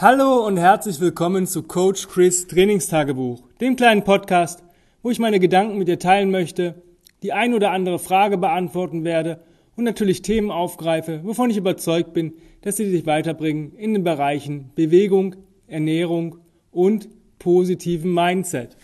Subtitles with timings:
[0.00, 4.62] Hallo und herzlich willkommen zu Coach Chris Trainingstagebuch, dem kleinen Podcast,
[5.02, 6.80] wo ich meine Gedanken mit dir teilen möchte,
[7.24, 9.40] die ein oder andere Frage beantworten werde
[9.74, 14.70] und natürlich Themen aufgreife, wovon ich überzeugt bin, dass sie dich weiterbringen in den Bereichen
[14.76, 15.34] Bewegung,
[15.66, 16.38] Ernährung
[16.70, 17.08] und
[17.40, 18.76] positiven Mindset.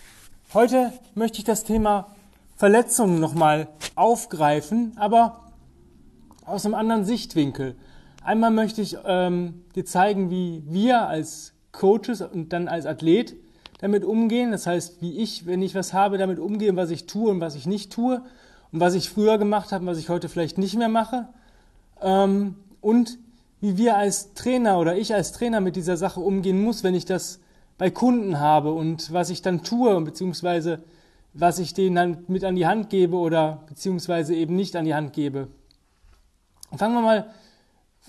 [0.53, 2.13] Heute möchte ich das Thema
[2.57, 5.53] Verletzungen nochmal aufgreifen, aber
[6.45, 7.77] aus einem anderen Sichtwinkel.
[8.25, 13.35] Einmal möchte ich ähm, dir zeigen, wie wir als Coaches und dann als Athlet
[13.77, 14.49] damit umgehen.
[14.49, 17.53] Das heißt, wie ich, wenn ich was habe, damit umgehe, was ich tue und was
[17.53, 18.23] ich nicht tue
[18.71, 21.27] und was ich früher gemacht habe und was ich heute vielleicht nicht mehr mache.
[22.01, 23.19] Ähm, und
[23.61, 27.05] wie wir als Trainer oder ich als Trainer mit dieser Sache umgehen muss, wenn ich
[27.05, 27.39] das
[27.77, 30.83] bei Kunden habe und was ich dann tue, beziehungsweise
[31.33, 34.95] was ich denen dann mit an die Hand gebe oder beziehungsweise eben nicht an die
[34.95, 35.47] Hand gebe.
[36.75, 37.29] Fangen wir mal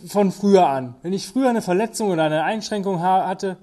[0.04, 0.94] von früher an.
[1.02, 3.56] Wenn ich früher eine Verletzung oder eine Einschränkung hatte,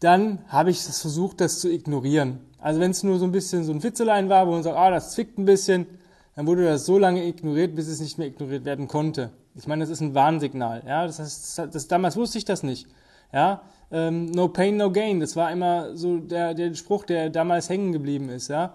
[0.00, 2.40] dann habe ich das versucht, das zu ignorieren.
[2.58, 4.90] Also wenn es nur so ein bisschen so ein Fitzelein war, wo man sagt, ah,
[4.90, 5.86] das zwickt ein bisschen,
[6.34, 9.30] dann wurde das so lange ignoriert, bis es nicht mehr ignoriert werden konnte.
[9.54, 10.82] Ich meine, das ist ein Warnsignal.
[10.86, 12.86] Ja, das heißt, das, das, damals wusste ich das nicht.
[13.32, 15.20] Ja, ähm, no pain, no gain.
[15.20, 18.48] Das war immer so der, der Spruch, der damals hängen geblieben ist.
[18.48, 18.74] Ja,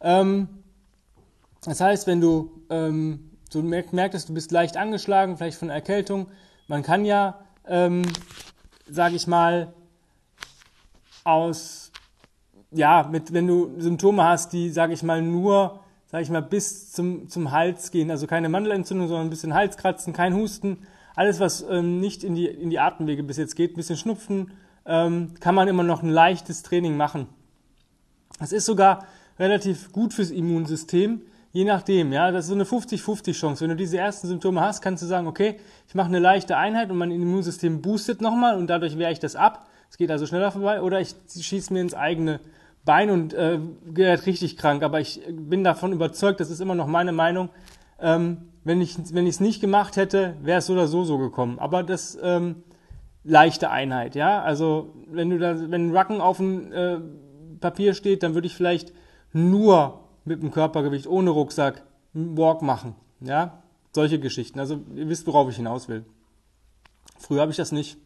[0.00, 0.48] ähm,
[1.64, 6.28] das heißt, wenn du ähm, so merkst, du bist leicht angeschlagen, vielleicht von Erkältung,
[6.68, 8.02] man kann ja, ähm,
[8.88, 9.72] sage ich mal,
[11.24, 11.90] aus,
[12.70, 16.92] ja, mit, wenn du Symptome hast, die, sage ich mal, nur, sage ich mal, bis
[16.92, 21.62] zum, zum Hals gehen, also keine Mandelentzündung, sondern ein bisschen Halskratzen, kein Husten, alles, was
[21.62, 24.52] ähm, nicht in die, in die Atemwege bis jetzt geht, ein bisschen Schnupfen,
[24.84, 27.26] ähm, kann man immer noch ein leichtes Training machen.
[28.38, 29.06] Es ist sogar
[29.38, 31.22] relativ gut fürs Immunsystem,
[31.56, 33.62] Je nachdem, ja, das ist so eine 50-50 Chance.
[33.62, 35.56] Wenn du diese ersten Symptome hast, kannst du sagen, okay,
[35.88, 39.36] ich mache eine leichte Einheit und mein Immunsystem boostet nochmal und dadurch wehre ich das
[39.36, 39.66] ab.
[39.88, 40.82] Es geht also schneller vorbei.
[40.82, 42.40] Oder ich schieße mir ins eigene
[42.84, 44.82] Bein und äh, werde richtig krank.
[44.82, 47.48] Aber ich bin davon überzeugt, das ist immer noch meine Meinung.
[48.02, 51.58] Ähm, wenn ich es nicht gemacht hätte, wäre es so oder so so gekommen.
[51.58, 52.64] Aber das ähm,
[53.24, 54.42] leichte Einheit, ja.
[54.42, 56.98] Also wenn du da, wenn ein Rucken auf dem äh,
[57.60, 58.92] Papier steht, dann würde ich vielleicht
[59.32, 61.82] nur mit dem Körpergewicht ohne Rucksack
[62.14, 62.94] einen Walk machen.
[63.20, 64.60] Ja, solche Geschichten.
[64.60, 66.04] Also ihr wisst, worauf ich hinaus will.
[67.18, 67.96] Früher habe ich das nicht.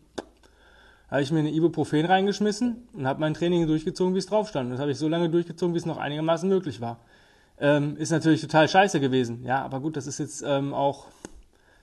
[1.08, 4.48] Da habe ich mir eine Ibuprofen reingeschmissen und habe mein Training durchgezogen, wie es drauf
[4.48, 4.72] stand.
[4.72, 7.00] Das habe ich so lange durchgezogen, wie es noch einigermaßen möglich war.
[7.58, 9.42] Ähm, ist natürlich total scheiße gewesen.
[9.44, 11.08] Ja, aber gut, das ist jetzt ähm, auch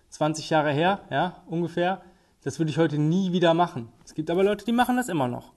[0.09, 2.01] 20 Jahre her, ja, ungefähr.
[2.43, 3.89] Das würde ich heute nie wieder machen.
[4.05, 5.51] Es gibt aber Leute, die machen das immer noch.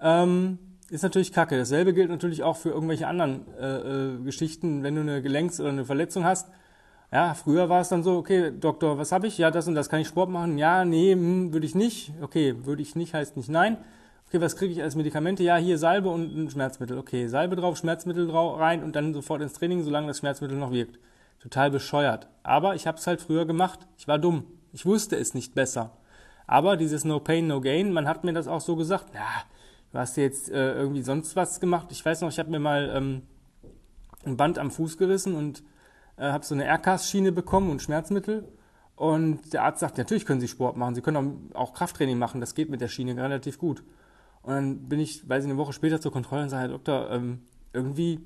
[0.00, 0.58] Ähm,
[0.90, 1.56] ist natürlich kacke.
[1.56, 5.70] Dasselbe gilt natürlich auch für irgendwelche anderen äh, äh, Geschichten, wenn du eine Gelenks- oder
[5.70, 6.48] eine Verletzung hast.
[7.12, 9.38] Ja, früher war es dann so, okay, Doktor, was habe ich?
[9.38, 10.58] Ja, das und das kann ich Sport machen.
[10.58, 12.12] Ja, nee, hm, würde ich nicht.
[12.20, 13.78] Okay, würde ich nicht heißt nicht nein.
[14.28, 15.44] Okay, was kriege ich als Medikamente?
[15.44, 16.98] Ja, hier Salbe und ein Schmerzmittel.
[16.98, 20.72] Okay, Salbe drauf, Schmerzmittel drauf, rein und dann sofort ins Training, solange das Schmerzmittel noch
[20.72, 20.98] wirkt.
[21.38, 22.28] Total bescheuert.
[22.42, 23.86] Aber ich habe es halt früher gemacht.
[23.98, 24.44] Ich war dumm.
[24.72, 25.92] Ich wusste es nicht besser.
[26.48, 29.14] Aber dieses No Pain, No Gain, man hat mir das auch so gesagt.
[29.14, 29.44] Ja,
[29.96, 31.86] du hast jetzt äh, irgendwie sonst was gemacht.
[31.90, 33.22] Ich weiß noch, ich habe mir mal ähm,
[34.26, 35.62] ein Band am Fuß gerissen und
[36.18, 38.46] äh, habe so eine Aircast-Schiene bekommen und Schmerzmittel.
[38.94, 42.54] Und der Arzt sagt, natürlich können Sie Sport machen, Sie können auch, Krafttraining machen, das
[42.54, 43.84] geht mit der Schiene relativ gut.
[44.42, 47.10] Und dann bin ich, weiß ich, eine Woche später zur Kontrolle und sage, Herr Doktor,
[47.10, 47.40] ähm,
[47.72, 48.20] irgendwie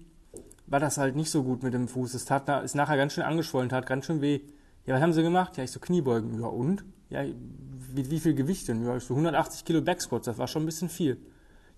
[0.67, 2.15] war das halt nicht so gut mit dem Fuß.
[2.15, 4.41] Es tat, ist nachher ganz schön angeschwollen, tat ganz schön weh.
[4.87, 5.57] Ja, was haben Sie gemacht?
[5.57, 6.41] Ja, ich so Kniebeugen.
[6.41, 6.85] Ja, und?
[7.11, 8.85] Ja, wie, wie viel Gewicht denn?
[8.85, 11.17] Ja, ich so 180 Kilo Backsquats, das war schon ein bisschen viel.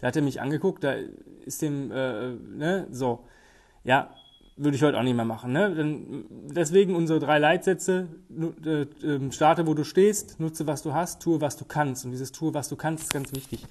[0.02, 0.96] Da hat er mich angeguckt, da
[1.46, 3.20] ist dem, äh, ne, so.
[3.84, 4.16] Ja,
[4.56, 5.52] würde ich heute auch nicht mehr machen.
[5.52, 6.24] Ne?
[6.54, 8.08] Deswegen unsere drei Leitsätze,
[8.64, 12.04] äh, ähm, starte, wo du stehst, nutze, was du hast, tue, was du kannst.
[12.04, 13.64] Und dieses tue, was du kannst, ist ganz wichtig.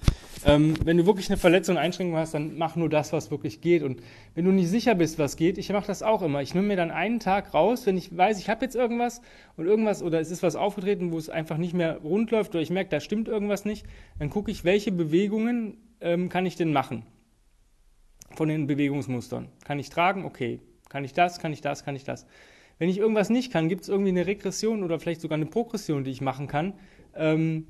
[0.43, 3.83] Ähm, wenn du wirklich eine Verletzung, Einschränkung hast, dann mach nur das, was wirklich geht.
[3.83, 4.01] Und
[4.33, 6.41] wenn du nicht sicher bist, was geht, ich mache das auch immer.
[6.41, 9.21] Ich nehme mir dann einen Tag raus, wenn ich weiß, ich habe jetzt irgendwas
[9.57, 12.61] und irgendwas oder es ist was aufgetreten, wo es einfach nicht mehr rund läuft oder
[12.61, 13.85] ich merke, da stimmt irgendwas nicht,
[14.17, 17.03] dann gucke ich, welche Bewegungen ähm, kann ich denn machen?
[18.33, 19.49] Von den Bewegungsmustern.
[19.63, 20.25] Kann ich tragen?
[20.25, 20.59] Okay.
[20.91, 21.39] Kann ich das?
[21.39, 21.85] Kann ich das?
[21.85, 22.25] Kann ich das?
[22.77, 26.03] Wenn ich irgendwas nicht kann, gibt es irgendwie eine Regression oder vielleicht sogar eine Progression,
[26.03, 26.73] die ich machen kann,
[27.15, 27.65] ähm,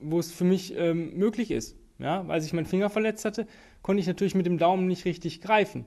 [0.00, 1.76] wo es für mich ähm, möglich ist.
[2.00, 3.46] Ja, weil ich meinen Finger verletzt hatte,
[3.82, 5.84] konnte ich natürlich mit dem Daumen nicht richtig greifen.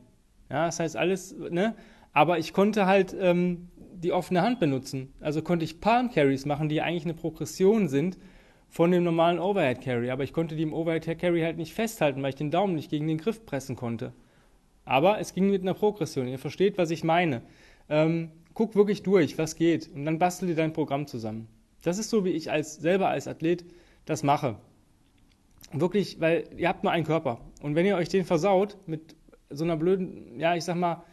[0.49, 1.75] Ja, das heißt alles, ne?
[2.13, 5.13] Aber ich konnte halt ähm, die offene Hand benutzen.
[5.19, 8.17] Also konnte ich Palm Carries machen, die eigentlich eine Progression sind
[8.69, 10.09] von dem normalen Overhead Carry.
[10.09, 12.89] Aber ich konnte die im Overhead Carry halt nicht festhalten, weil ich den Daumen nicht
[12.89, 14.13] gegen den Griff pressen konnte.
[14.87, 16.29] Aber es ging mit einer Progression.
[16.29, 17.41] Ihr versteht, was ich meine.
[17.89, 19.89] Ähm, guck wirklich durch, was geht.
[19.93, 21.47] Und dann bastel dir dein Programm zusammen.
[21.83, 23.65] Das ist so, wie ich als, selber als Athlet
[24.05, 24.55] das mache.
[25.73, 27.41] wirklich, weil ihr habt nur einen Körper.
[27.61, 29.15] Und wenn ihr euch den versaut mit
[29.49, 31.03] so einer blöden, ja, ich sag mal,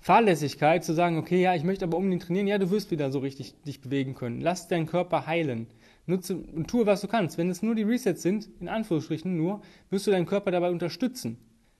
[0.00, 3.20] Fahrlässigkeit zu sagen, okay, ja, ich möchte aber unbedingt trainieren, ja, du wirst wieder so
[3.20, 4.40] richtig dich bewegen können.
[4.40, 5.68] Lass deinen Körper heilen.
[6.06, 7.38] Nutze und tue, was du kannst.
[7.38, 11.38] Wenn es nur die Resets sind, in Anführungsstrichen nur, wirst du deinen Körper dabei unterstützen.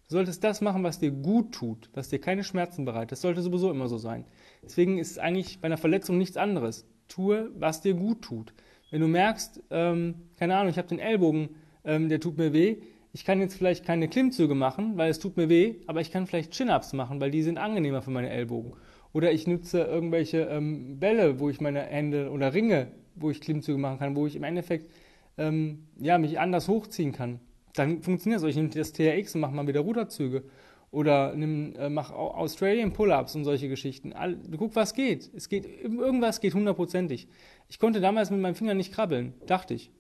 [0.09, 3.13] Du solltest das machen, was dir gut tut, was dir keine Schmerzen bereitet.
[3.13, 4.27] Das sollte sowieso immer so sein.
[4.63, 6.87] Deswegen ist es eigentlich bei einer Verletzung nichts anderes.
[7.09, 8.53] Tue, was dir gut tut.
[8.91, 11.51] Wenn du merkst, ähm, keine Ahnung, ich habe den Ellbogen,
[11.85, 12.77] ähm, der tut mir weh,
[13.13, 16.27] ich kann jetzt vielleicht keine Klimmzüge machen, weil es tut mir weh, aber ich kann
[16.27, 18.75] vielleicht Chin-Ups machen, weil die sind angenehmer für meine Ellbogen.
[19.13, 23.79] Oder ich nutze irgendwelche ähm, Bälle, wo ich meine Hände oder Ringe, wo ich Klimmzüge
[23.79, 24.91] machen kann, wo ich im Endeffekt
[25.39, 27.41] ähm, ja, mich anders hochziehen kann.
[27.75, 28.49] Dann funktioniert es.
[28.49, 30.45] Ich nehme das TRX und mache mal wieder Ruderzüge.
[30.91, 34.13] Oder nimm, äh, mach Australian Pull-Ups und solche Geschichten.
[34.13, 35.29] All, guck, was geht.
[35.35, 35.67] Es geht.
[35.83, 37.27] Irgendwas geht hundertprozentig.
[37.69, 39.91] Ich konnte damals mit meinem Finger nicht krabbeln, dachte ich.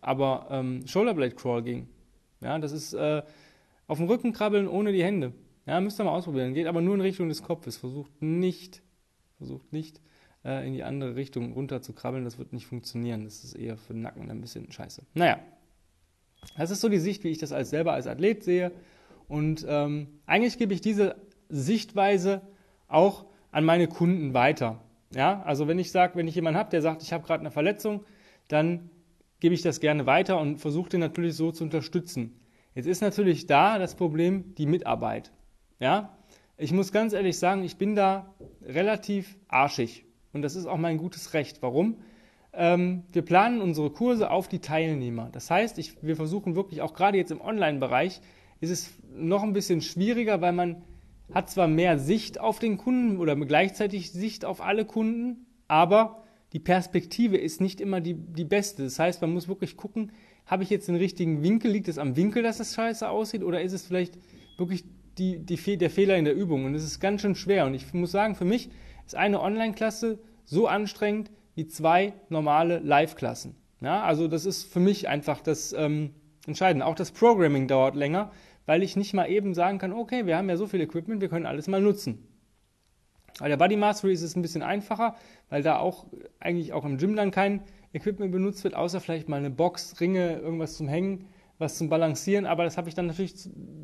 [0.00, 1.88] Aber ähm, Shoulderblade Crawl ging.
[2.40, 3.22] Ja, das ist äh,
[3.86, 5.34] auf dem Rücken krabbeln ohne die Hände.
[5.66, 6.54] Ja, müsst ihr mal ausprobieren.
[6.54, 7.76] Geht aber nur in Richtung des Kopfes.
[7.76, 8.82] Versucht nicht,
[9.36, 10.00] versucht nicht
[10.46, 12.24] äh, in die andere Richtung runter zu krabbeln.
[12.24, 13.24] Das wird nicht funktionieren.
[13.24, 15.02] Das ist eher für den Nacken ein bisschen scheiße.
[15.12, 15.40] Naja,
[16.56, 18.72] das ist so die Sicht, wie ich das als selber als Athlet sehe.
[19.28, 21.16] Und ähm, eigentlich gebe ich diese
[21.48, 22.42] Sichtweise
[22.88, 24.80] auch an meine Kunden weiter.
[25.14, 27.50] Ja, also wenn ich sage, wenn ich jemanden habe, der sagt, ich habe gerade eine
[27.50, 28.04] Verletzung,
[28.48, 28.90] dann
[29.40, 32.40] gebe ich das gerne weiter und versuche den natürlich so zu unterstützen.
[32.74, 35.32] Jetzt ist natürlich da das Problem die Mitarbeit.
[35.80, 36.18] Ja,
[36.56, 40.98] ich muss ganz ehrlich sagen, ich bin da relativ arschig und das ist auch mein
[40.98, 41.62] gutes Recht.
[41.62, 41.98] Warum?
[42.52, 45.28] Ähm, wir planen unsere Kurse auf die Teilnehmer.
[45.32, 48.20] Das heißt, ich, wir versuchen wirklich auch gerade jetzt im Online-Bereich
[48.60, 50.82] ist es noch ein bisschen schwieriger, weil man
[51.32, 56.58] hat zwar mehr Sicht auf den Kunden oder gleichzeitig Sicht auf alle Kunden, aber die
[56.58, 58.84] Perspektive ist nicht immer die, die beste.
[58.84, 60.12] Das heißt, man muss wirklich gucken,
[60.46, 61.70] habe ich jetzt den richtigen Winkel?
[61.70, 63.42] Liegt es am Winkel, dass es scheiße aussieht?
[63.42, 64.18] Oder ist es vielleicht
[64.56, 64.84] wirklich
[65.18, 66.64] die, die, der Fehler in der Übung?
[66.64, 67.66] Und es ist ganz schön schwer.
[67.66, 68.70] Und ich muss sagen, für mich
[69.04, 73.56] ist eine Online-Klasse so anstrengend wie zwei normale Live-Klassen.
[73.80, 76.14] Ja, also das ist für mich einfach das ähm,
[76.46, 76.86] Entscheidende.
[76.86, 78.30] Auch das Programming dauert länger,
[78.64, 81.28] weil ich nicht mal eben sagen kann, okay, wir haben ja so viel Equipment, wir
[81.28, 82.28] können alles mal nutzen.
[83.40, 85.16] Bei der Body Mastery ist es ein bisschen einfacher,
[85.48, 86.06] weil da auch
[86.38, 90.38] eigentlich auch im Gym dann kein Equipment benutzt wird, außer vielleicht mal eine Box, Ringe,
[90.38, 91.26] irgendwas zum Hängen,
[91.58, 93.34] was zum Balancieren, aber das habe ich dann natürlich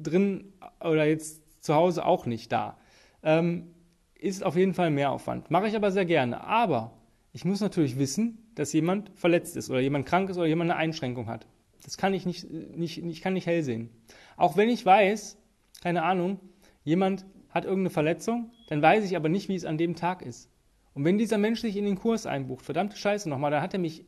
[0.01, 2.79] drin oder jetzt zu Hause auch nicht da.
[3.25, 3.75] Ähm,
[4.15, 5.51] ist auf jeden Fall mehr Aufwand.
[5.51, 6.45] Mache ich aber sehr gerne.
[6.45, 6.93] Aber
[7.35, 10.79] ich muss natürlich wissen, dass jemand verletzt ist oder jemand krank ist oder jemand eine
[10.79, 11.49] Einschränkung hat.
[11.83, 13.91] Das kann ich nicht, nicht, ich kann nicht hell sehen.
[14.37, 15.37] Auch wenn ich weiß,
[15.83, 16.39] keine Ahnung,
[16.85, 20.49] jemand hat irgendeine Verletzung, dann weiß ich aber nicht, wie es an dem Tag ist.
[20.95, 23.81] Und wenn dieser Mensch sich in den Kurs einbucht, verdammte Scheiße nochmal, dann hat er
[23.81, 24.05] mich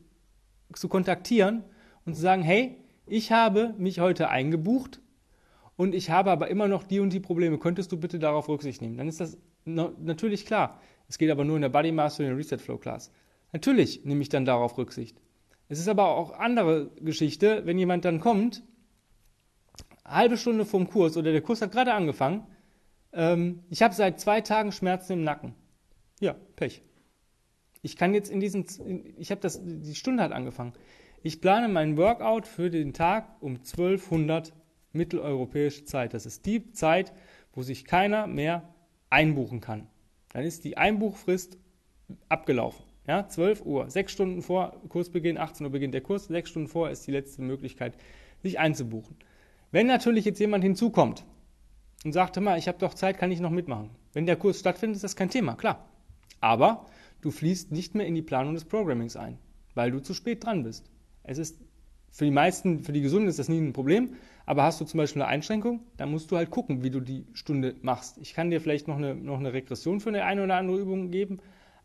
[0.73, 1.65] zu kontaktieren
[2.05, 5.01] und zu sagen, hey, ich habe mich heute eingebucht
[5.75, 7.57] und ich habe aber immer noch die und die Probleme.
[7.57, 8.95] Könntest du bitte darauf Rücksicht nehmen?
[8.95, 10.79] Dann ist das natürlich klar.
[11.07, 13.11] Es geht aber nur in der Body Master und der Reset Flow Class.
[13.53, 15.21] Natürlich nehme ich dann darauf Rücksicht.
[15.69, 18.63] Es ist aber auch andere Geschichte, wenn jemand dann kommt,
[20.05, 22.47] halbe Stunde vom Kurs oder der Kurs hat gerade angefangen
[23.13, 25.55] ähm, ich habe seit zwei Tagen Schmerzen im Nacken.
[26.19, 26.83] Ja, Pech.
[27.81, 28.65] Ich kann jetzt in diesen,
[29.17, 30.73] ich habe das, die Stunde hat angefangen.
[31.23, 34.53] Ich plane meinen Workout für den Tag um 1200
[34.93, 36.13] mitteleuropäische Zeit.
[36.13, 37.13] Das ist die Zeit,
[37.53, 38.73] wo sich keiner mehr
[39.09, 39.87] einbuchen kann.
[40.37, 41.57] Dann ist die Einbuchfrist
[42.29, 42.85] abgelaufen.
[43.07, 46.91] Ja, 12 Uhr, sechs Stunden vor Kursbeginn, 18 Uhr beginnt der Kurs, sechs Stunden vor
[46.91, 47.97] ist die letzte Möglichkeit,
[48.43, 49.15] sich einzubuchen.
[49.71, 51.25] Wenn natürlich jetzt jemand hinzukommt,
[52.05, 53.89] und sagte mal, ich habe doch Zeit, kann ich noch mitmachen.
[54.13, 55.89] Wenn der Kurs stattfindet, ist das kein Thema, klar.
[56.39, 56.85] Aber
[57.21, 59.39] du fließt nicht mehr in die Planung des Programmings ein,
[59.73, 60.91] weil du zu spät dran bist.
[61.23, 61.59] Es ist
[62.11, 64.97] für die meisten, für die Gesunden ist das nie ein Problem, aber hast du zum
[64.97, 68.17] Beispiel eine Einschränkung, dann musst du halt gucken, wie du die Stunde machst.
[68.19, 71.11] Ich kann dir vielleicht noch eine, noch eine Regression für eine eine oder andere Übung
[71.11, 71.39] geben,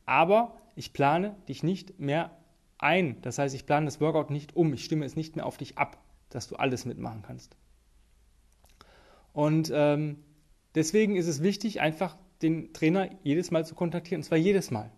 [0.07, 2.31] aber ich plane dich nicht mehr
[2.79, 3.17] ein.
[3.23, 4.73] Das heißt, ich plane das Workout nicht um.
[4.73, 5.99] Ich stimme es nicht mehr auf dich ab,
[6.31, 7.57] dass du alles mitmachen kannst.
[9.33, 10.19] Und ähm,
[10.75, 14.91] deswegen ist es wichtig, einfach den Trainer jedes Mal zu kontaktieren, und zwar jedes Mal.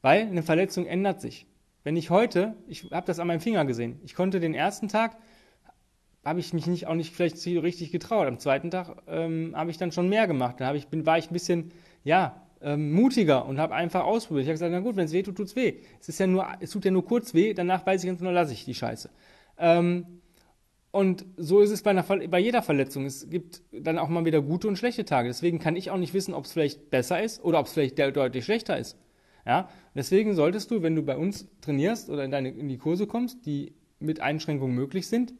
[0.00, 1.46] Weil eine Verletzung ändert sich.
[1.84, 5.16] Wenn ich heute, ich habe das an meinem Finger gesehen, ich konnte den ersten Tag,
[6.24, 8.28] habe ich mich nicht, auch nicht vielleicht richtig getraut.
[8.28, 10.60] Am zweiten Tag ähm, habe ich dann schon mehr gemacht.
[10.60, 11.72] Dann ich, bin, war ich ein bisschen,
[12.04, 14.44] ja, ähm, mutiger und habe einfach ausprobiert.
[14.44, 15.80] Ich habe gesagt, na gut, wenn es weh tut, tut es weh.
[16.00, 18.30] Es ist ja nur, es tut ja nur kurz weh, danach weiß ich ganz genau,
[18.30, 19.10] lasse ich die Scheiße.
[19.58, 20.20] Ähm,
[20.92, 23.06] und so ist es bei, einer, bei jeder Verletzung.
[23.06, 25.28] Es gibt dann auch mal wieder gute und schlechte Tage.
[25.28, 27.98] Deswegen kann ich auch nicht wissen, ob es vielleicht besser ist oder ob es vielleicht
[27.98, 28.96] deutlich schlechter ist.
[29.44, 29.68] Ja?
[29.94, 33.46] Deswegen solltest du, wenn du bei uns trainierst oder in, deine, in die Kurse kommst,
[33.46, 35.34] die mit Einschränkungen möglich sind,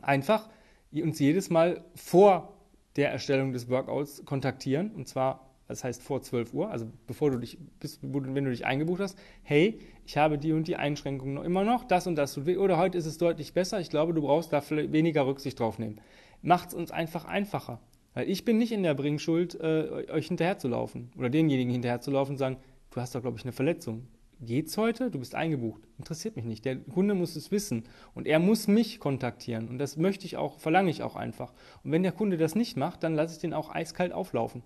[0.00, 0.48] einfach
[0.92, 2.56] uns jedes Mal vor
[2.96, 4.90] der Erstellung des Workouts kontaktieren.
[4.90, 8.66] Und zwar, das heißt vor 12 Uhr, also bevor du dich, bis, wenn du dich
[8.66, 12.34] eingebucht hast, hey, ich habe die und die Einschränkungen noch immer noch, das und das
[12.34, 15.58] tut weh, oder heute ist es deutlich besser, ich glaube, du brauchst da weniger Rücksicht
[15.58, 16.00] drauf nehmen.
[16.42, 17.80] Macht es uns einfach einfacher.
[18.14, 22.58] Weil ich bin nicht in der Bringschuld, äh, euch hinterherzulaufen oder denjenigen hinterherzulaufen und sagen,
[22.92, 24.06] du hast doch, glaube ich, eine Verletzung.
[24.40, 25.10] Geht's heute?
[25.10, 25.82] Du bist eingebucht.
[25.98, 26.64] Interessiert mich nicht.
[26.64, 27.84] Der Kunde muss es wissen
[28.14, 31.52] und er muss mich kontaktieren und das möchte ich auch, verlange ich auch einfach.
[31.84, 34.62] Und wenn der Kunde das nicht macht, dann lasse ich den auch eiskalt auflaufen.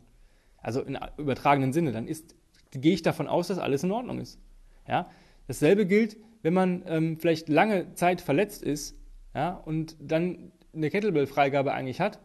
[0.58, 2.34] Also in übertragenen Sinne, dann ist,
[2.70, 4.40] gehe ich davon aus, dass alles in Ordnung ist.
[4.88, 5.10] Ja?
[5.46, 8.96] Dasselbe gilt, wenn man ähm, vielleicht lange Zeit verletzt ist
[9.34, 12.20] ja, und dann eine Kettlebell-Freigabe eigentlich hat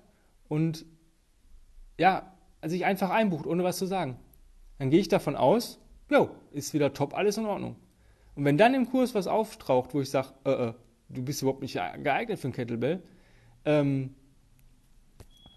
[0.48, 0.86] und
[2.00, 4.17] ja, sich einfach einbucht, ohne was zu sagen.
[4.79, 5.79] Dann gehe ich davon aus,
[6.12, 7.75] jo, ist wieder top, alles in Ordnung.
[8.36, 10.74] Und wenn dann im Kurs was auftaucht, wo ich sage, äh, äh,
[11.10, 13.01] du bist überhaupt nicht geeignet für ein Kettlebell,
[13.65, 14.15] ähm,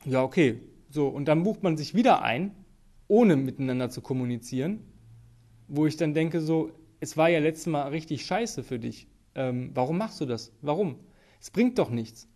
[0.05, 0.61] ja, okay.
[0.91, 2.55] So, und dann bucht man sich wieder ein,
[3.09, 4.81] ohne miteinander zu kommunizieren,
[5.67, 6.71] wo ich dann denke, so,
[7.01, 9.09] es war ja letztes Mal richtig scheiße für dich.
[9.35, 10.53] Ähm, warum machst du das?
[10.63, 10.97] Warum?
[11.41, 12.29] Es bringt doch nichts.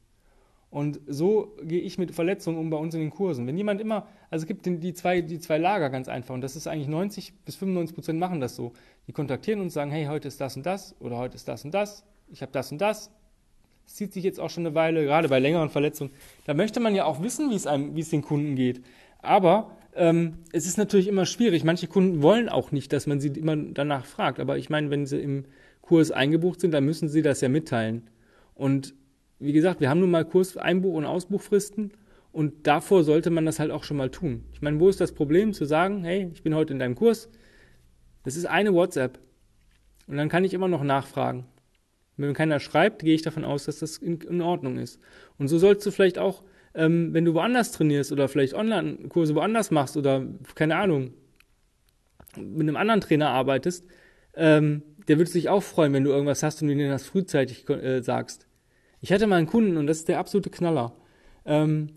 [0.71, 3.47] Und so gehe ich mit Verletzungen um bei uns in den Kursen.
[3.47, 6.57] Wenn jemand immer, also es gibt die zwei, die zwei Lager ganz einfach und das
[6.57, 8.73] ist eigentlich 90 bis 95 Prozent machen das so.
[9.07, 11.73] Die kontaktieren uns, sagen, hey, heute ist das und das oder heute ist das und
[11.73, 13.11] das, ich habe das und das.
[13.87, 16.11] Es zieht sich jetzt auch schon eine Weile, gerade bei längeren Verletzungen.
[16.45, 18.83] Da möchte man ja auch wissen, wie es einem, wie es den Kunden geht.
[19.21, 21.65] Aber ähm, es ist natürlich immer schwierig.
[21.65, 24.41] Manche Kunden wollen auch nicht, dass man sie immer danach fragt.
[24.41, 25.47] Aber ich meine, wenn sie im
[25.81, 28.09] Kurs eingebucht sind, dann müssen sie das ja mitteilen.
[28.55, 28.95] Und
[29.39, 31.93] wie gesagt, wir haben nun mal Kurseinbuch- und Ausbuchfristen
[32.39, 34.45] und davor sollte man das halt auch schon mal tun.
[34.53, 37.29] Ich meine, wo ist das Problem zu sagen, hey, ich bin heute in deinem Kurs,
[38.23, 39.19] das ist eine WhatsApp
[40.07, 41.47] und dann kann ich immer noch nachfragen.
[42.17, 45.01] Wenn keiner schreibt, gehe ich davon aus, dass das in, in Ordnung ist.
[45.37, 49.73] Und so sollst du vielleicht auch, ähm, wenn du woanders trainierst oder vielleicht Online-Kurse woanders
[49.73, 51.15] machst oder keine Ahnung,
[52.37, 53.85] mit einem anderen Trainer arbeitest,
[54.37, 57.69] ähm, der würde sich auch freuen, wenn du irgendwas hast und du dir das frühzeitig
[57.69, 58.47] äh, sagst.
[59.01, 60.95] Ich hatte mal einen Kunden und das ist der absolute Knaller.
[61.45, 61.89] Ähm,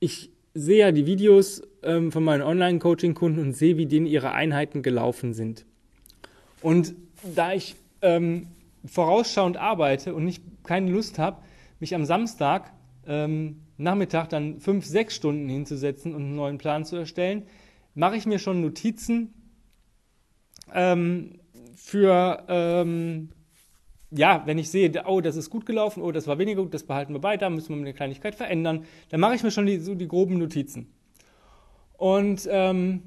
[0.00, 4.82] ich sehe ja die Videos ähm, von meinen Online-Coaching-Kunden und sehe, wie denen ihre Einheiten
[4.82, 5.64] gelaufen sind.
[6.62, 6.94] Und
[7.34, 8.48] da ich ähm,
[8.84, 11.42] vorausschauend arbeite und nicht keine Lust habe,
[11.80, 12.72] mich am Samstag
[13.06, 17.44] ähm, Nachmittag dann fünf, sechs Stunden hinzusetzen und einen neuen Plan zu erstellen,
[17.94, 19.32] mache ich mir schon Notizen
[20.74, 21.38] ähm,
[21.76, 23.30] für ähm,
[24.10, 26.84] ja, wenn ich sehe, oh, das ist gut gelaufen, oh, das war weniger gut, das
[26.84, 29.78] behalten wir bei, da müssen wir eine Kleinigkeit verändern, dann mache ich mir schon die,
[29.78, 30.92] so die groben Notizen.
[31.96, 33.02] Und ähm,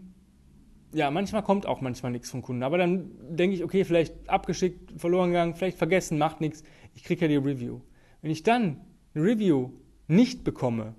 [0.93, 4.99] ja, manchmal kommt auch manchmal nichts vom Kunden, aber dann denke ich, okay, vielleicht abgeschickt,
[4.99, 7.79] verloren gegangen, vielleicht vergessen, macht nichts, ich kriege ja die Review.
[8.21, 8.81] Wenn ich dann
[9.15, 9.71] eine Review
[10.07, 10.95] nicht bekomme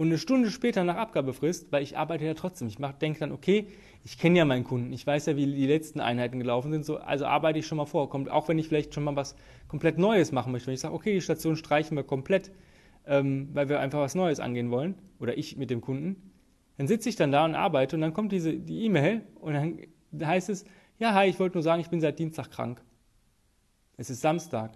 [0.00, 3.66] und eine Stunde später nach Abgabefrist, weil ich arbeite ja trotzdem, ich denke dann, okay,
[4.02, 6.96] ich kenne ja meinen Kunden, ich weiß ja, wie die letzten Einheiten gelaufen sind, so,
[6.96, 8.08] also arbeite ich schon mal vor.
[8.08, 9.36] Kommt, auch wenn ich vielleicht schon mal was
[9.68, 10.68] komplett Neues machen möchte.
[10.68, 12.50] Wenn ich sage, okay, die Station streichen wir komplett,
[13.06, 16.32] ähm, weil wir einfach was Neues angehen wollen, oder ich mit dem Kunden,
[16.78, 19.78] dann sitze ich dann da und arbeite und dann kommt diese die E-Mail und dann
[20.18, 20.64] heißt es,
[20.98, 22.82] ja, hi, ich wollte nur sagen, ich bin seit Dienstag krank.
[23.98, 24.72] Es ist Samstag.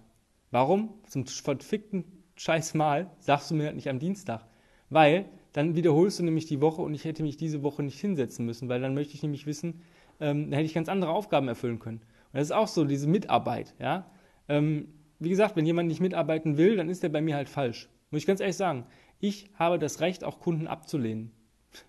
[0.51, 0.93] Warum?
[1.07, 2.05] Zum verfickten
[2.35, 4.45] Scheißmal sagst du mir das nicht am Dienstag.
[4.89, 8.45] Weil dann wiederholst du nämlich die Woche und ich hätte mich diese Woche nicht hinsetzen
[8.45, 9.81] müssen, weil dann möchte ich nämlich wissen,
[10.19, 11.99] ähm, dann hätte ich ganz andere Aufgaben erfüllen können.
[11.99, 14.09] Und das ist auch so, diese Mitarbeit, ja.
[14.49, 14.89] Ähm,
[15.19, 17.89] wie gesagt, wenn jemand nicht mitarbeiten will, dann ist der bei mir halt falsch.
[18.11, 18.85] Muss ich ganz ehrlich sagen.
[19.19, 21.31] Ich habe das Recht, auch Kunden abzulehnen.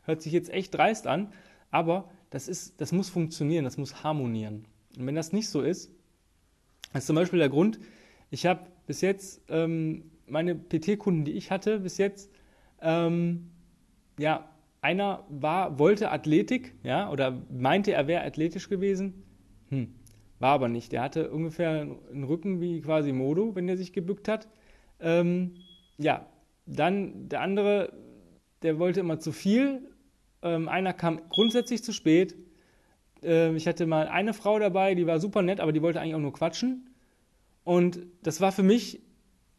[0.05, 1.33] Hört sich jetzt echt dreist an,
[1.71, 4.65] aber das, ist, das muss funktionieren, das muss harmonieren.
[4.97, 5.91] Und wenn das nicht so ist,
[6.93, 7.79] das ist zum Beispiel der Grund,
[8.31, 12.31] ich habe bis jetzt ähm, meine PT-Kunden, die ich hatte, bis jetzt
[12.81, 13.51] ähm,
[14.19, 14.49] ja,
[14.81, 19.25] einer war, wollte Athletik, ja, oder meinte, er wäre athletisch gewesen.
[19.69, 19.95] Hm,
[20.39, 20.93] war aber nicht.
[20.93, 21.81] Der hatte ungefähr
[22.13, 24.49] einen Rücken wie quasi Modo, wenn er sich gebückt hat.
[25.01, 25.57] Ähm,
[25.99, 26.27] ja,
[26.67, 27.93] dann der andere,
[28.63, 29.83] der wollte immer zu viel.
[30.43, 32.37] Ähm, einer kam grundsätzlich zu spät.
[33.23, 36.15] Ähm, ich hatte mal eine Frau dabei, die war super nett, aber die wollte eigentlich
[36.15, 36.91] auch nur quatschen.
[37.65, 39.01] Und das war für mich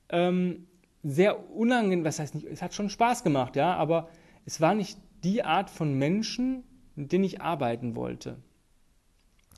[0.10, 0.67] ähm,
[1.04, 4.10] sehr unangenehm, was heißt nicht, es hat schon Spaß gemacht, ja, aber
[4.46, 6.64] es war nicht die Art von Menschen,
[6.96, 8.38] mit denen ich arbeiten wollte.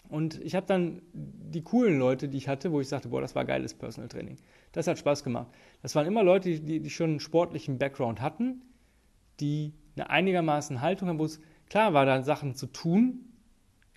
[0.10, 3.36] Und ich habe dann die coolen Leute, die ich hatte, wo ich sagte, boah, das
[3.36, 4.38] war geiles Personal Training.
[4.72, 5.48] Das hat Spaß gemacht.
[5.84, 8.62] Das waren immer Leute, die, die schon einen sportlichen Background hatten,
[9.40, 13.30] die eine einigermaßen Haltung haben, wo es klar war, da Sachen zu tun,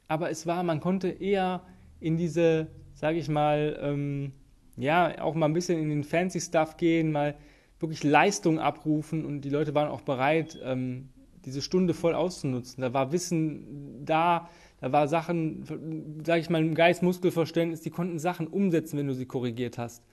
[0.08, 1.62] aber es war, man konnte eher
[1.98, 4.32] in diese, sage ich mal, ähm,
[4.76, 7.36] ja, auch mal ein bisschen in den fancy Stuff gehen, mal
[7.80, 11.08] wirklich Leistung abrufen und die Leute waren auch bereit, ähm,
[11.44, 12.80] diese Stunde voll auszunutzen.
[12.82, 14.48] Da war Wissen da,
[14.80, 19.14] da war Sachen, sage ich mal, im Geist, Muskelverständnis, die konnten Sachen umsetzen, wenn du
[19.14, 20.04] sie korrigiert hast.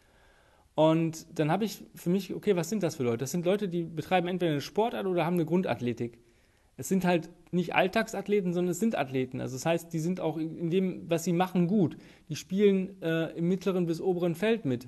[0.76, 3.18] Und dann habe ich für mich, okay, was sind das für Leute?
[3.18, 6.20] Das sind Leute, die betreiben entweder eine Sportart oder haben eine Grundathletik.
[6.80, 9.42] Es sind halt nicht Alltagsathleten, sondern es sind Athleten.
[9.42, 11.98] Also das heißt, die sind auch in dem, was sie machen, gut.
[12.30, 14.86] Die spielen äh, im mittleren bis oberen Feld mit.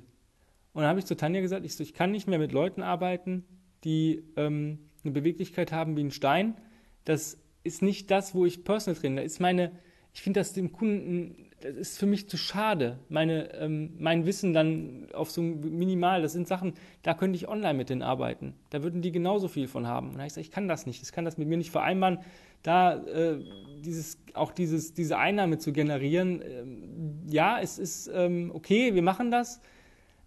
[0.72, 2.82] Und dann habe ich zu Tanja gesagt, ich, so, ich kann nicht mehr mit Leuten
[2.82, 3.44] arbeiten,
[3.84, 6.56] die ähm, eine Beweglichkeit haben wie ein Stein.
[7.04, 9.24] Das ist nicht das, wo ich Personal Trainer.
[9.24, 9.74] Ist meine,
[10.14, 13.00] ich finde das dem Kunden, das ist für mich zu schade.
[13.10, 17.76] Meine, ähm, mein Wissen dann auf so minimal, das sind Sachen, da könnte ich online
[17.76, 18.54] mit denen arbeiten.
[18.70, 20.08] Da würden die genauso viel von haben.
[20.08, 21.72] Und da habe ich gesagt, ich kann das nicht, ich kann das mit mir nicht
[21.72, 22.20] vereinbaren,
[22.64, 23.40] da äh,
[23.84, 26.42] dieses, auch dieses, diese Einnahme zu generieren.
[26.42, 29.62] Ähm, ja, es ist ähm, okay, wir machen das.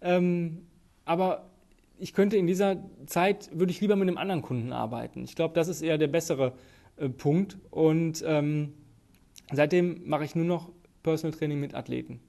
[0.01, 0.65] Ähm,
[1.05, 1.49] aber
[1.97, 5.23] ich könnte in dieser Zeit, würde ich lieber mit einem anderen Kunden arbeiten.
[5.23, 6.53] Ich glaube, das ist eher der bessere
[6.97, 7.57] äh, Punkt.
[7.71, 8.73] Und ähm,
[9.51, 10.71] seitdem mache ich nur noch
[11.05, 12.19] Personal Training mit Athleten.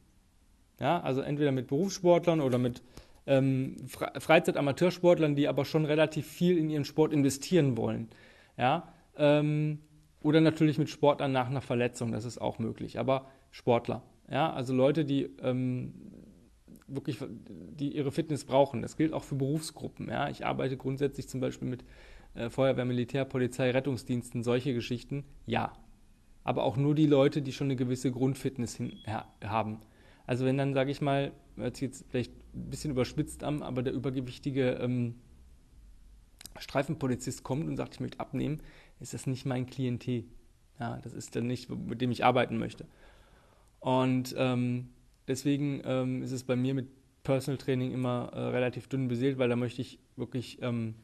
[0.79, 2.83] Ja, also entweder mit Berufssportlern oder mit
[3.27, 8.09] ähm, Freizeit-Amateursportlern, die aber schon relativ viel in ihren Sport investieren wollen.
[8.59, 9.81] Ja, ähm,
[10.23, 12.99] oder natürlich mit Sportlern nach einer Verletzung, das ist auch möglich.
[12.99, 15.95] Aber Sportler, ja, also Leute, die ähm,
[16.87, 17.19] wirklich,
[17.49, 18.83] die ihre Fitness brauchen.
[18.83, 20.09] Das gilt auch für Berufsgruppen.
[20.09, 20.29] Ja.
[20.29, 21.85] Ich arbeite grundsätzlich zum Beispiel mit
[22.35, 25.25] äh, Feuerwehr, Militär, Polizei, Rettungsdiensten, solche Geschichten.
[25.47, 25.73] Ja.
[26.47, 29.81] Aber auch nur die Leute, die schon eine gewisse Grundfitness hin, ja, haben.
[30.27, 33.83] Also wenn dann, sage ich mal, hört sich jetzt vielleicht ein bisschen überspitzt an, aber
[33.83, 35.17] der übergewichtige ähm,
[36.59, 38.63] Streifenpolizist kommt und sagt, ich möchte abnehmen,
[39.01, 40.25] ist das nicht mein Klientel.
[40.79, 42.87] Ja, das ist dann nicht, mit dem ich arbeiten möchte.
[43.81, 44.91] Und ähm,
[45.29, 46.89] Deswegen ähm, ist es bei mir mit
[47.25, 50.95] Personal Training immer äh, relativ dünn beseelt, weil da möchte ich wirklich, ähm,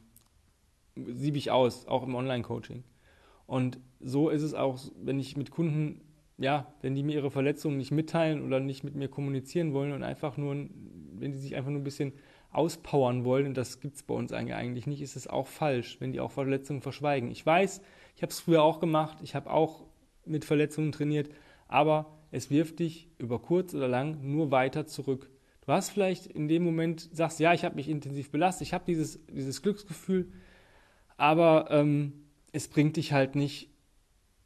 [0.95, 2.83] siebe ich aus, auch im Online-Coaching.
[3.45, 6.01] Und so ist es auch, wenn ich mit Kunden,
[6.37, 10.03] ja, wenn die mir ihre Verletzungen nicht mitteilen oder nicht mit mir kommunizieren wollen und
[10.03, 12.13] einfach nur, wenn die sich einfach nur ein bisschen
[12.51, 16.11] auspowern wollen, und das gibt es bei uns eigentlich nicht, ist es auch falsch, wenn
[16.11, 17.31] die auch Verletzungen verschweigen.
[17.31, 17.81] Ich weiß,
[18.15, 19.85] ich habe es früher auch gemacht, ich habe auch
[20.25, 21.29] mit Verletzungen trainiert,
[21.67, 25.29] aber es wirft dich über kurz oder lang nur weiter zurück.
[25.65, 28.83] Du hast vielleicht in dem Moment, sagst, ja, ich habe mich intensiv belastet, ich habe
[28.85, 30.31] dieses, dieses Glücksgefühl,
[31.15, 32.22] aber ähm,
[32.53, 33.69] es bringt dich halt nicht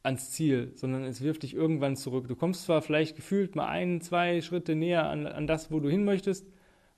[0.02, 2.28] ans Ziel, sondern es wirft dich irgendwann zurück.
[2.28, 5.90] Du kommst zwar vielleicht gefühlt mal ein, zwei Schritte näher an, an das, wo du
[5.90, 6.48] hin möchtest,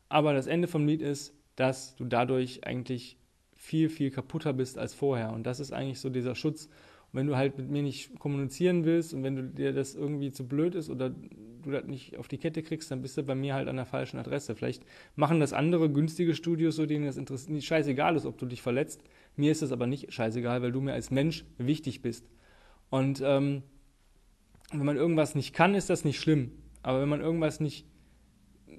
[0.08, 3.18] aber das Ende vom Lied ist, dass du dadurch eigentlich
[3.56, 5.34] viel, viel kaputter bist als vorher.
[5.34, 6.70] Und das ist eigentlich so dieser Schutz.
[7.12, 10.48] Wenn du halt mit mir nicht kommunizieren willst und wenn du dir das irgendwie zu
[10.48, 13.56] blöd ist oder du das nicht auf die Kette kriegst, dann bist du bei mir
[13.56, 14.56] halt an der falschen Adresse.
[14.56, 14.84] Vielleicht
[15.16, 18.62] machen das andere günstige Studios, so denen das interessiert, nicht scheißegal ist, ob du dich
[18.62, 19.04] verletzt.
[19.36, 22.30] Mir ist das aber nicht scheißegal, weil du mir als Mensch wichtig bist.
[22.90, 23.64] Und ähm,
[24.72, 26.52] wenn man irgendwas nicht kann, ist das nicht schlimm.
[26.84, 27.86] Aber wenn man irgendwas nicht,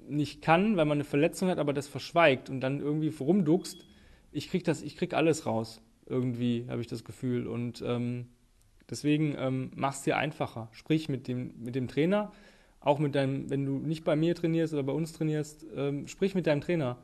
[0.07, 3.85] nicht kann, weil man eine Verletzung hat, aber das verschweigt und dann irgendwie rumduckst,
[4.31, 7.47] ich krieg das, ich krieg alles raus irgendwie, habe ich das Gefühl.
[7.47, 8.27] Und ähm,
[8.89, 10.67] deswegen ähm, mach es dir einfacher.
[10.73, 12.31] Sprich mit dem, mit dem Trainer,
[12.81, 16.35] auch mit deinem, wenn du nicht bei mir trainierst oder bei uns trainierst, ähm, sprich
[16.35, 16.97] mit deinem Trainer.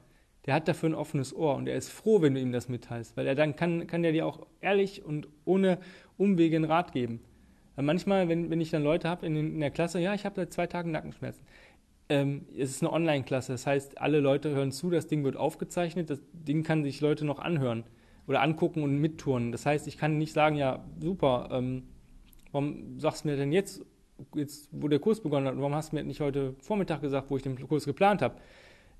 [0.45, 3.17] Der hat dafür ein offenes Ohr und er ist froh, wenn du ihm das mitteilst,
[3.17, 5.77] weil er dann kann, kann der dir auch ehrlich und ohne
[6.17, 7.19] Umwege einen Rat geben.
[7.75, 10.35] Weil manchmal, wenn, wenn ich dann Leute habe in, in, der Klasse, ja, ich habe
[10.35, 11.43] seit zwei Tagen Nackenschmerzen.
[12.09, 16.09] Ähm, es ist eine Online-Klasse, das heißt, alle Leute hören zu, das Ding wird aufgezeichnet,
[16.09, 17.83] das Ding kann sich Leute noch anhören
[18.27, 19.51] oder angucken und mittouren.
[19.51, 21.83] Das heißt, ich kann nicht sagen, ja, super, ähm,
[22.51, 23.85] warum sagst du mir denn jetzt,
[24.35, 27.37] jetzt, wo der Kurs begonnen hat, warum hast du mir nicht heute Vormittag gesagt, wo
[27.37, 28.35] ich den Kurs geplant habe?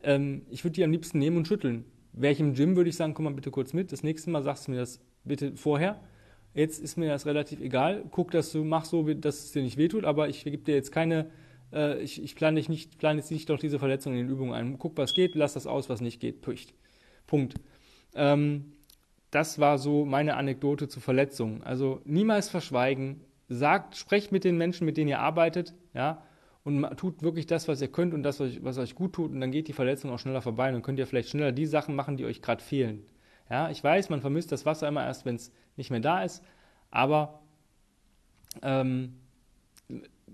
[0.02, 1.86] Ähm, ich würde die am liebsten nehmen und schütteln.
[2.14, 3.92] Wäre ich im Gym, würde ich sagen, komm mal bitte kurz mit.
[3.92, 6.00] Das nächste Mal sagst du mir das bitte vorher.
[6.54, 8.04] Jetzt ist mir das relativ egal.
[8.10, 10.92] Guck, dass du machst so, dass es dir nicht wehtut, aber ich gebe dir jetzt
[10.92, 11.30] keine,
[11.72, 14.80] äh, ich, ich plane nicht, plane jetzt nicht doch diese Verletzung in den Übungen ein.
[14.80, 16.42] Guck, was geht, lass das aus, was nicht geht.
[16.42, 16.74] Punkt.
[17.28, 17.56] Punkt.
[18.16, 18.74] Ähm,
[19.32, 21.64] das war so meine Anekdote zu Verletzungen.
[21.64, 26.22] Also niemals verschweigen, sagt, sprecht mit den Menschen, mit denen ihr arbeitet, ja,
[26.64, 29.52] und tut wirklich das, was ihr könnt und das, was euch gut tut, und dann
[29.52, 32.18] geht die Verletzung auch schneller vorbei und dann könnt ihr vielleicht schneller die Sachen machen,
[32.18, 33.06] die euch gerade fehlen.
[33.50, 36.44] Ja, ich weiß, man vermisst das Wasser immer erst, wenn es nicht mehr da ist,
[36.92, 37.40] aber
[38.62, 39.14] ähm,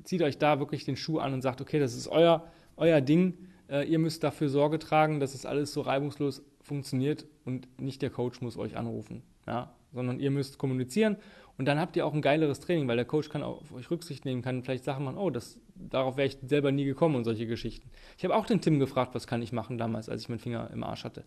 [0.03, 3.37] zieht euch da wirklich den Schuh an und sagt, okay, das ist euer, euer Ding,
[3.69, 8.09] äh, ihr müsst dafür Sorge tragen, dass es alles so reibungslos funktioniert und nicht der
[8.09, 11.17] Coach muss euch anrufen, ja, sondern ihr müsst kommunizieren
[11.57, 14.25] und dann habt ihr auch ein geileres Training, weil der Coach kann auf euch Rücksicht
[14.25, 17.45] nehmen, kann vielleicht Sachen machen, oh, das, darauf wäre ich selber nie gekommen und solche
[17.45, 17.89] Geschichten.
[18.17, 20.71] Ich habe auch den Tim gefragt, was kann ich machen damals, als ich meinen Finger
[20.73, 21.25] im Arsch hatte.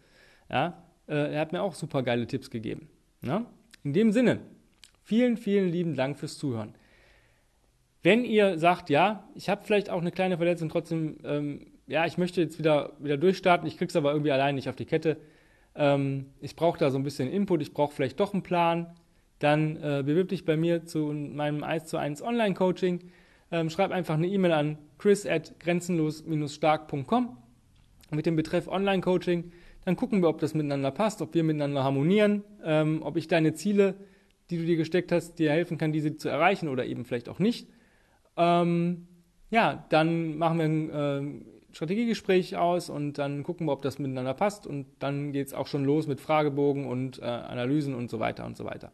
[0.51, 2.89] Ja, Äh, er hat mir auch super geile Tipps gegeben.
[3.23, 3.41] Ja?
[3.41, 3.47] Ne?
[3.85, 4.41] In dem Sinne,
[5.03, 6.75] vielen, vielen lieben Dank fürs Zuhören.
[8.03, 12.19] Wenn ihr sagt, ja, ich habe vielleicht auch eine kleine Verletzung, trotzdem, ähm, ja, ich
[12.19, 15.19] möchte jetzt wieder, wieder durchstarten, ich kriege es aber irgendwie allein nicht auf die Kette,
[15.75, 18.95] ähm, ich brauche da so ein bisschen Input, ich brauche vielleicht doch einen Plan,
[19.39, 23.01] dann äh, bewirb dich bei mir zu meinem 1 zu 1 Online-Coaching.
[23.53, 27.37] Ähm, schreib einfach eine E-Mail an chris at grenzenlos-stark.com
[28.11, 29.53] mit dem Betreff Online-Coaching.
[29.85, 33.55] Dann gucken wir, ob das miteinander passt, ob wir miteinander harmonieren, ähm, ob ich deine
[33.55, 33.95] Ziele,
[34.51, 37.39] die du dir gesteckt hast, dir helfen kann, diese zu erreichen oder eben vielleicht auch
[37.39, 37.69] nicht.
[38.37, 39.07] Ähm,
[39.51, 44.33] ja, dann machen wir ein äh, Strategiegespräch aus und dann gucken wir, ob das miteinander
[44.33, 48.19] passt und dann geht es auch schon los mit Fragebogen und äh, Analysen und so
[48.19, 48.93] weiter und so weiter.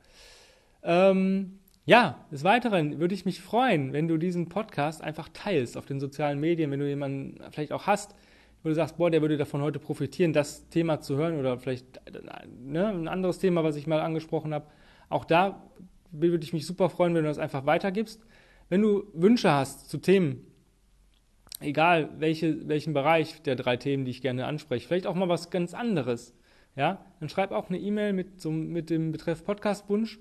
[0.82, 5.86] Ähm, ja, des Weiteren würde ich mich freuen, wenn du diesen Podcast einfach teilst auf
[5.86, 8.16] den sozialen Medien, wenn du jemanden vielleicht auch hast,
[8.64, 12.00] wo du sagst, boah, der würde davon heute profitieren, das Thema zu hören oder vielleicht
[12.64, 14.66] ne, ein anderes Thema, was ich mal angesprochen habe.
[15.08, 15.62] Auch da
[16.10, 18.24] würde ich mich super freuen, wenn du das einfach weitergibst.
[18.68, 20.46] Wenn du Wünsche hast zu Themen,
[21.62, 25.50] egal welche, welchen Bereich der drei Themen, die ich gerne anspreche, vielleicht auch mal was
[25.50, 26.34] ganz anderes,
[26.76, 30.18] ja, dann schreib auch eine E-Mail mit, so, mit dem Betreff Podcastwunsch.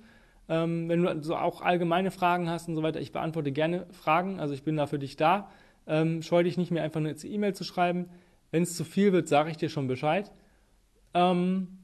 [0.49, 4.39] Ähm, wenn du so auch allgemeine Fragen hast und so weiter, ich beantworte gerne Fragen,
[4.39, 5.49] also ich bin da für dich da.
[5.87, 8.09] Ähm, scheu dich nicht mehr einfach eine E-Mail zu schreiben.
[8.51, 10.31] Wenn es zu viel wird, sage ich dir schon Bescheid.
[11.13, 11.79] Ähm,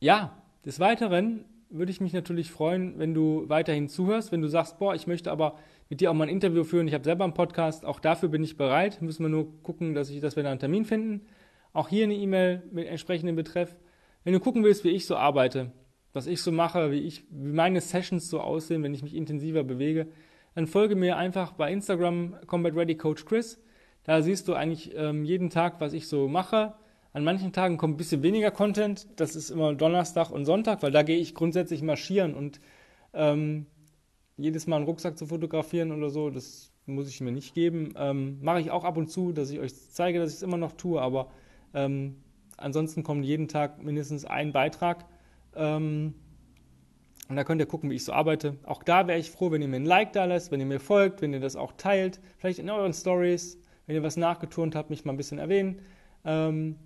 [0.00, 4.78] ja, des Weiteren würde ich mich natürlich freuen, wenn du weiterhin zuhörst, wenn du sagst,
[4.78, 6.88] boah, ich möchte aber mit dir auch mal ein Interview führen.
[6.88, 9.02] Ich habe selber einen Podcast, auch dafür bin ich bereit.
[9.02, 11.26] Müssen wir nur gucken, dass, ich, dass wir da einen Termin finden.
[11.72, 13.76] Auch hier eine E-Mail mit entsprechendem Betreff.
[14.24, 15.72] Wenn du gucken willst, wie ich so arbeite,
[16.12, 19.64] was ich so mache, wie, ich, wie meine Sessions so aussehen, wenn ich mich intensiver
[19.64, 20.08] bewege,
[20.54, 23.62] dann folge mir einfach bei Instagram Combat Ready Coach Chris.
[24.04, 26.74] Da siehst du eigentlich ähm, jeden Tag, was ich so mache.
[27.12, 29.06] An manchen Tagen kommt ein bisschen weniger Content.
[29.16, 32.60] Das ist immer Donnerstag und Sonntag, weil da gehe ich grundsätzlich marschieren und
[33.14, 33.66] ähm,
[34.36, 37.94] jedes Mal einen Rucksack zu fotografieren oder so, das muss ich mir nicht geben.
[37.96, 40.56] Ähm, Mache ich auch ab und zu, dass ich euch zeige, dass ich es immer
[40.56, 41.30] noch tue, aber
[41.74, 42.16] ähm,
[42.56, 45.04] ansonsten kommt jeden Tag mindestens ein Beitrag.
[45.54, 46.14] Ähm,
[47.28, 48.56] und da könnt ihr gucken, wie ich so arbeite.
[48.64, 50.80] Auch da wäre ich froh, wenn ihr mir ein Like da lässt, wenn ihr mir
[50.80, 52.20] folgt, wenn ihr das auch teilt.
[52.38, 55.82] Vielleicht in euren Stories, wenn ihr was nachgeturnt habt, mich mal ein bisschen erwähnen.
[56.24, 56.76] Ähm,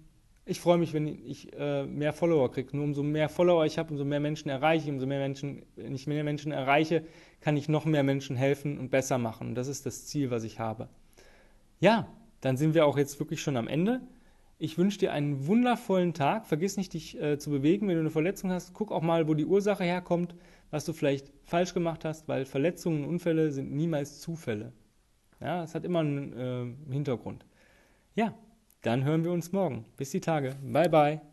[0.45, 2.77] ich freue mich, wenn ich äh, mehr Follower kriege.
[2.77, 5.95] Nur umso mehr Follower ich habe, umso mehr Menschen erreiche ich, umso mehr Menschen, wenn
[5.95, 7.05] ich mehr Menschen erreiche,
[7.41, 9.49] kann ich noch mehr Menschen helfen und besser machen.
[9.49, 10.89] Und das ist das Ziel, was ich habe.
[11.79, 12.09] Ja,
[12.41, 14.01] dann sind wir auch jetzt wirklich schon am Ende.
[14.59, 16.47] Ich wünsche dir einen wundervollen Tag.
[16.47, 17.87] Vergiss nicht, dich äh, zu bewegen.
[17.87, 20.35] Wenn du eine Verletzung hast, guck auch mal, wo die Ursache herkommt,
[20.71, 24.73] was du vielleicht falsch gemacht hast, weil Verletzungen und Unfälle sind niemals Zufälle.
[25.41, 26.33] Ja, es hat immer einen
[26.89, 27.45] äh, Hintergrund.
[28.15, 28.35] Ja,
[28.83, 29.87] dann hören wir uns morgen.
[29.97, 30.57] Bis die Tage.
[30.63, 31.32] Bye, bye.